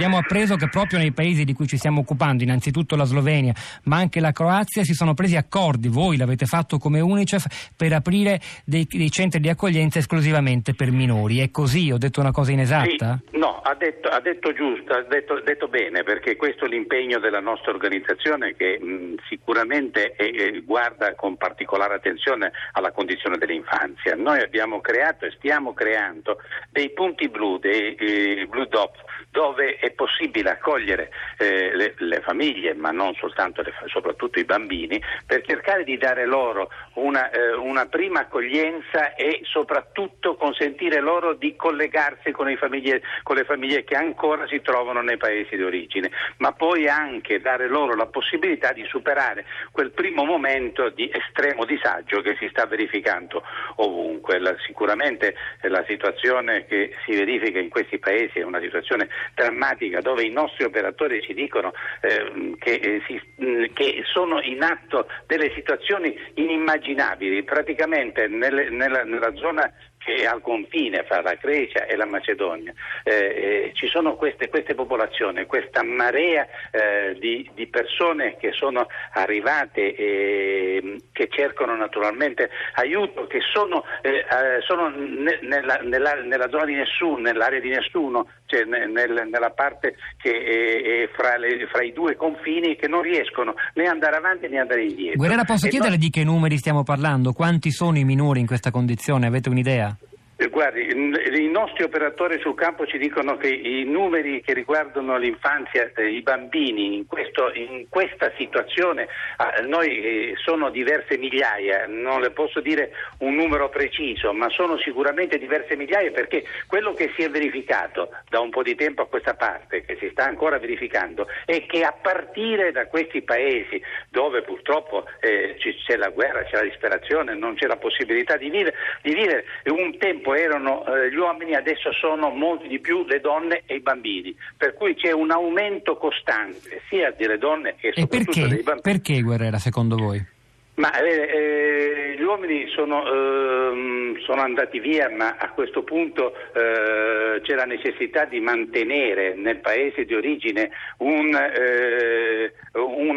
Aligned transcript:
Abbiamo 0.00 0.16
appreso 0.16 0.56
che 0.56 0.70
proprio 0.70 0.98
nei 0.98 1.12
paesi 1.12 1.44
di 1.44 1.52
cui 1.52 1.66
ci 1.66 1.76
stiamo 1.76 2.00
occupando, 2.00 2.42
innanzitutto 2.42 2.96
la 2.96 3.04
Slovenia, 3.04 3.52
ma 3.84 3.98
anche 3.98 4.18
la 4.18 4.32
Croazia, 4.32 4.82
si 4.82 4.94
sono 4.94 5.12
presi 5.12 5.36
accordi, 5.36 5.88
voi 5.88 6.16
l'avete 6.16 6.46
fatto 6.46 6.78
come 6.78 7.00
Unicef, 7.00 7.68
per 7.76 7.92
aprire 7.92 8.40
dei, 8.64 8.86
dei 8.88 9.10
centri 9.10 9.40
di 9.40 9.50
accoglienza 9.50 9.98
esclusivamente 9.98 10.72
per 10.72 10.90
minori. 10.90 11.40
È 11.40 11.50
così? 11.50 11.92
Ho 11.92 11.98
detto 11.98 12.20
una 12.20 12.30
cosa 12.30 12.50
inesatta? 12.50 13.20
Sì, 13.30 13.36
no, 13.36 13.60
ha 13.60 13.74
detto, 13.74 14.08
ha 14.08 14.20
detto 14.20 14.54
giusto, 14.54 14.94
ha 14.94 15.02
detto, 15.02 15.38
detto, 15.44 15.68
bene, 15.68 16.02
perché 16.02 16.34
questo 16.36 16.64
è 16.64 16.68
l'impegno 16.68 17.18
della 17.18 17.40
nostra 17.40 17.70
organizzazione 17.70 18.56
che 18.56 18.78
mh, 18.80 19.16
sicuramente 19.28 20.12
è, 20.12 20.62
guarda 20.62 21.14
con 21.14 21.36
particolare 21.36 21.96
attenzione 21.96 22.52
alla 22.72 22.92
condizione 22.92 23.36
dell'infanzia. 23.36 24.14
Noi 24.14 24.40
abbiamo 24.40 24.80
creato 24.80 25.26
e 25.26 25.34
stiamo 25.36 25.74
creando 25.74 26.38
dei 26.70 26.90
punti 26.92 27.28
blu, 27.28 27.58
dei 27.58 27.94
eh, 27.96 28.46
blue 28.48 28.66
dot, 28.66 28.96
dove 29.30 29.76
è 29.76 29.89
possibile 29.92 30.50
accogliere 30.50 31.10
eh, 31.38 31.74
le, 31.74 31.94
le, 31.98 32.20
famiglie, 32.20 32.74
ma 32.74 32.90
non 32.90 33.14
soltanto, 33.14 33.62
le, 33.62 33.72
soprattutto 33.86 34.38
i 34.38 34.44
bambini, 34.44 35.02
per 35.26 35.42
cercare 35.44 35.84
di 35.84 35.96
dare 35.96 36.26
loro 36.26 36.70
una, 36.94 37.30
eh, 37.30 37.52
una, 37.54 37.86
prima 37.86 38.20
accoglienza 38.20 39.14
e 39.14 39.40
soprattutto 39.44 40.36
consentire 40.36 41.00
loro 41.00 41.34
di 41.34 41.56
collegarsi 41.56 42.30
con, 42.30 42.54
famiglie, 42.56 43.02
con 43.22 43.36
le 43.36 43.44
famiglie 43.44 43.84
che 43.84 43.96
ancora 43.96 44.46
si 44.46 44.60
trovano 44.60 45.00
nei 45.02 45.16
paesi 45.16 45.56
di 45.56 45.62
origine, 45.62 46.10
ma 46.38 46.52
poi 46.52 46.88
anche 46.88 47.40
dare 47.40 47.68
loro 47.68 47.94
la 47.94 48.06
possibilità 48.06 48.72
di 48.72 48.84
superare 48.86 49.44
quel 49.72 49.90
primo 49.90 50.24
momento 50.24 50.88
di 50.90 51.10
estremo 51.12 51.64
disagio 51.64 52.20
che 52.20 52.36
si 52.38 52.48
sta 52.50 52.66
verificando 52.66 53.42
ovunque. 53.76 54.38
La, 54.38 54.54
sicuramente 54.66 55.34
la 55.62 55.84
situazione 55.86 56.66
che 56.66 56.94
si 57.04 57.12
verifica 57.12 57.58
in 57.58 57.68
questi 57.68 57.98
paesi 57.98 58.38
è 58.38 58.44
una 58.44 58.60
situazione 58.60 59.08
drammatica 59.34 59.79
dove 59.88 60.22
i 60.22 60.30
nostri 60.30 60.64
operatori 60.64 61.22
ci 61.22 61.32
dicono 61.32 61.72
eh, 62.02 62.54
che, 62.58 62.74
eh, 62.74 63.02
si, 63.06 63.20
mh, 63.36 63.72
che, 63.72 64.02
sono 64.04 64.40
in 64.42 64.62
atto 64.62 65.06
delle 65.26 65.50
situazioni 65.54 66.16
inimmaginabili, 66.34 67.42
praticamente 67.42 68.26
nelle, 68.28 68.68
nella, 68.68 69.02
nella 69.04 69.34
zona 69.36 69.72
che 70.02 70.14
è 70.14 70.24
al 70.24 70.40
confine 70.40 71.04
fra 71.04 71.20
la 71.20 71.34
Grecia 71.34 71.84
e 71.84 71.94
la 71.94 72.06
Macedonia. 72.06 72.72
Eh, 73.04 73.12
eh, 73.12 73.70
ci 73.74 73.86
sono 73.88 74.16
queste, 74.16 74.48
queste, 74.48 74.74
popolazioni, 74.74 75.44
questa 75.44 75.82
marea 75.82 76.46
eh, 76.70 77.16
di, 77.18 77.48
di, 77.54 77.66
persone 77.66 78.36
che 78.38 78.52
sono 78.52 78.86
arrivate 79.12 79.94
e 79.94 80.96
che 81.12 81.28
cercano 81.30 81.76
naturalmente 81.76 82.50
aiuto, 82.74 83.26
che 83.26 83.40
sono, 83.40 83.84
eh, 84.00 84.24
eh, 84.26 84.60
sono 84.66 84.88
ne, 84.88 85.38
nella, 85.42 85.78
nella, 85.82 86.14
nella, 86.14 86.48
zona 86.48 86.64
di 86.64 86.74
nessuno, 86.74 87.18
nell'area 87.18 87.60
di 87.60 87.68
nessuno, 87.68 88.28
cioè 88.46 88.64
nel, 88.64 88.88
nella 88.88 89.50
parte 89.50 89.69
che 90.16 90.30
è, 90.30 91.04
è 91.04 91.08
fra, 91.16 91.36
le, 91.36 91.66
fra, 91.70 91.82
i 91.82 91.92
due 91.92 92.16
confini 92.16 92.76
che 92.76 92.88
non 92.88 93.02
riescono 93.02 93.54
né 93.74 93.86
andare 93.86 94.16
avanti 94.16 94.48
né 94.48 94.58
andare 94.58 94.84
indietro. 94.84 95.18
Guerrera, 95.18 95.44
posso 95.44 95.66
e 95.66 95.70
chiedere 95.70 95.92
noi... 95.92 95.98
di 95.98 96.10
che 96.10 96.24
numeri 96.24 96.56
stiamo 96.56 96.82
parlando? 96.82 97.32
Quanti 97.32 97.70
sono 97.70 97.98
i 97.98 98.04
minori 98.04 98.40
in 98.40 98.46
questa 98.46 98.70
condizione? 98.70 99.26
Avete 99.26 99.48
un'idea? 99.48 99.96
Eh, 100.40 100.48
guardi, 100.48 100.88
i 100.88 101.50
nostri 101.50 101.84
operatori 101.84 102.40
sul 102.40 102.54
campo 102.54 102.86
ci 102.86 102.96
dicono 102.96 103.36
che 103.36 103.48
i 103.48 103.84
numeri 103.84 104.40
che 104.40 104.54
riguardano 104.54 105.18
l'infanzia, 105.18 105.92
i 105.98 106.22
bambini 106.22 106.96
in, 106.96 107.06
questo, 107.06 107.52
in 107.52 107.84
questa 107.90 108.32
situazione, 108.38 109.06
ah, 109.36 109.60
noi 109.66 110.00
eh, 110.00 110.32
sono 110.42 110.70
diverse 110.70 111.18
migliaia, 111.18 111.84
non 111.86 112.22
le 112.22 112.30
posso 112.30 112.60
dire 112.60 112.90
un 113.18 113.34
numero 113.34 113.68
preciso, 113.68 114.32
ma 114.32 114.48
sono 114.48 114.78
sicuramente 114.78 115.36
diverse 115.36 115.76
migliaia 115.76 116.10
perché 116.10 116.42
quello 116.66 116.94
che 116.94 117.12
si 117.14 117.22
è 117.22 117.28
verificato 117.28 118.08
da 118.30 118.40
un 118.40 118.48
po' 118.48 118.62
di 118.62 118.74
tempo 118.74 119.02
a 119.02 119.08
questa 119.08 119.34
parte, 119.34 119.84
che 119.84 119.98
si 120.00 120.08
sta 120.10 120.24
ancora 120.24 120.58
verificando, 120.58 121.28
è 121.44 121.66
che 121.66 121.84
a 121.84 121.92
partire 121.92 122.72
da 122.72 122.86
questi 122.86 123.20
paesi 123.20 123.78
dove 124.08 124.40
purtroppo 124.40 125.04
eh, 125.20 125.56
c'è 125.58 125.96
la 125.96 126.08
guerra, 126.08 126.44
c'è 126.44 126.56
la 126.56 126.62
disperazione, 126.62 127.34
non 127.34 127.56
c'è 127.56 127.66
la 127.66 127.76
possibilità 127.76 128.38
di 128.38 128.48
vivere, 128.48 128.74
di 129.02 129.12
vivere 129.12 129.44
un 129.66 129.98
tempo 129.98 130.28
tempo 130.30 130.34
erano 130.34 130.84
eh, 130.86 131.10
gli 131.10 131.16
uomini, 131.16 131.54
adesso 131.54 131.92
sono 131.92 132.30
molti 132.30 132.68
di 132.68 132.78
più 132.78 133.04
le 133.06 133.20
donne 133.20 133.62
e 133.66 133.76
i 133.76 133.80
bambini, 133.80 134.34
per 134.56 134.74
cui 134.74 134.94
c'è 134.94 135.12
un 135.12 135.30
aumento 135.30 135.96
costante 135.96 136.82
sia 136.88 137.12
delle 137.16 137.38
donne 137.38 137.74
che 137.76 137.92
soprattutto 137.94 138.32
perché? 138.32 138.54
dei 138.54 138.62
bambini. 138.62 138.80
Perché 138.82 139.20
Guerrera 139.22 139.58
secondo 139.58 139.96
voi? 139.96 140.38
Ma 140.74 140.98
eh, 140.98 141.10
eh, 141.10 142.16
gli 142.16 142.22
uomini 142.22 142.66
sono, 142.68 143.04
eh, 143.04 144.18
sono, 144.24 144.40
andati 144.40 144.78
via, 144.78 145.10
ma 145.10 145.36
a 145.38 145.50
questo 145.50 145.82
punto 145.82 146.32
eh, 146.54 147.40
c'è 147.42 147.54
la 147.54 147.64
necessità 147.64 148.24
di 148.24 148.40
mantenere 148.40 149.34
nel 149.34 149.58
paese 149.58 150.06
di 150.06 150.14
origine 150.14 150.70
un, 150.98 151.34
eh, 151.34 152.52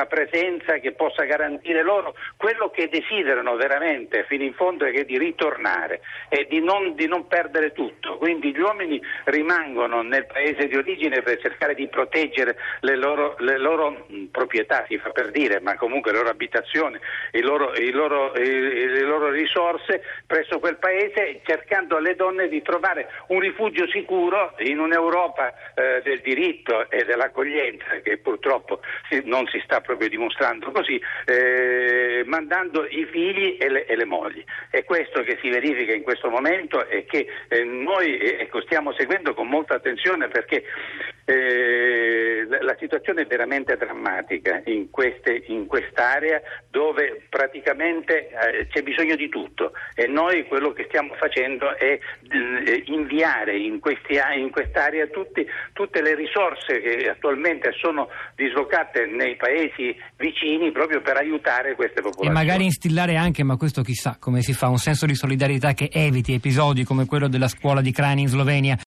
una 0.00 0.06
presenza 0.06 0.78
che 0.78 0.92
possa 0.92 1.24
garantire 1.24 1.82
loro 1.82 2.14
quello 2.36 2.70
che 2.70 2.88
desiderano 2.88 3.56
veramente 3.56 4.24
fino 4.24 4.44
in 4.44 4.54
fondo 4.54 4.86
è 4.86 5.04
di 5.04 5.18
ritornare 5.18 6.00
e 6.28 6.46
di 6.48 6.60
non, 6.60 6.94
di 6.94 7.06
non 7.06 7.26
perdere 7.26 7.72
tutto. 7.72 8.16
Quindi 8.16 8.52
gli 8.52 8.60
uomini 8.60 9.00
rimangono 9.24 10.02
nel 10.02 10.26
paese 10.26 10.68
di 10.68 10.76
origine 10.76 11.20
per 11.20 11.38
cercare 11.40 11.74
di 11.74 11.86
proteggere 11.88 12.56
le 12.80 12.96
loro, 12.96 13.36
le 13.38 13.58
loro 13.58 14.06
proprietà, 14.30 14.84
si 14.88 14.96
fa 14.98 15.10
per 15.10 15.30
dire, 15.30 15.60
ma 15.60 15.76
comunque 15.76 16.12
le 16.12 16.18
loro 16.18 16.30
abitazioni, 16.30 16.98
i 17.32 17.40
loro, 17.40 17.74
i 17.74 17.90
loro, 17.90 18.32
i, 18.36 18.88
le 18.88 19.02
loro 19.02 19.30
risorse 19.30 20.02
presso 20.26 20.58
quel 20.60 20.76
paese 20.76 21.40
cercando 21.44 21.96
alle 21.96 22.14
donne 22.14 22.48
di 22.48 22.62
trovare 22.62 23.08
un 23.28 23.40
rifugio 23.40 23.86
sicuro 23.88 24.54
in 24.58 24.78
un'Europa 24.78 25.52
eh, 25.74 26.00
del 26.02 26.20
diritto 26.20 26.88
e 26.90 27.04
dell'accoglienza 27.04 28.00
che 28.02 28.16
purtroppo 28.18 28.80
si, 29.08 29.20
non 29.24 29.46
si 29.48 29.60
sta 29.64 29.80
proprio 29.90 30.08
dimostrando 30.08 30.70
così, 30.70 31.00
eh, 31.24 32.22
mandando 32.26 32.86
i 32.88 33.04
figli 33.10 33.56
e 33.58 33.68
le, 33.68 33.86
e 33.86 33.96
le, 33.96 34.04
mogli. 34.04 34.42
È 34.70 34.84
questo 34.84 35.22
che 35.22 35.38
si 35.40 35.48
verifica 35.48 35.92
in 35.92 36.02
questo 36.02 36.30
momento 36.30 36.86
e 36.86 37.04
che 37.06 37.26
eh, 37.48 37.64
noi 37.64 38.18
ecco, 38.20 38.60
stiamo 38.62 38.92
seguendo 38.92 39.34
con 39.34 39.48
molta 39.48 39.74
attenzione 39.74 40.28
perché 40.28 40.64
eh, 41.24 41.99
la 42.60 42.76
situazione 42.78 43.22
è 43.22 43.26
veramente 43.26 43.76
drammatica 43.76 44.62
in, 44.66 44.90
queste, 44.90 45.44
in 45.46 45.66
quest'area 45.66 46.40
dove 46.70 47.26
praticamente 47.28 48.28
eh, 48.28 48.66
c'è 48.68 48.82
bisogno 48.82 49.16
di 49.16 49.28
tutto 49.28 49.72
e 49.94 50.06
noi 50.06 50.46
quello 50.46 50.72
che 50.72 50.84
stiamo 50.88 51.14
facendo 51.14 51.76
è 51.76 51.98
eh, 52.30 52.82
inviare 52.86 53.56
in, 53.56 53.80
questi, 53.80 54.18
in 54.36 54.50
quest'area 54.50 55.06
tutti, 55.06 55.46
tutte 55.72 56.02
le 56.02 56.14
risorse 56.14 56.80
che 56.80 57.08
attualmente 57.08 57.72
sono 57.72 58.08
dislocate 58.36 59.06
nei 59.06 59.36
paesi 59.36 59.96
vicini 60.16 60.70
proprio 60.70 61.00
per 61.00 61.16
aiutare 61.16 61.74
queste 61.74 62.02
popolazioni. 62.02 62.28
E 62.28 62.32
magari 62.32 62.64
instillare 62.64 63.16
anche, 63.16 63.42
ma 63.42 63.56
questo 63.56 63.82
chissà 63.82 64.16
come 64.18 64.42
si 64.42 64.52
fa, 64.52 64.68
un 64.68 64.78
senso 64.78 65.06
di 65.06 65.14
solidarietà 65.14 65.72
che 65.72 65.88
eviti 65.92 66.34
episodi 66.34 66.84
come 66.84 67.06
quello 67.06 67.28
della 67.28 67.48
scuola 67.48 67.80
di 67.80 67.92
Crani 67.92 68.22
in 68.22 68.28
Slovenia 68.28 68.78